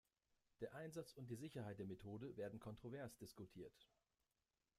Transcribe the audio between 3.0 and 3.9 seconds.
diskutiert.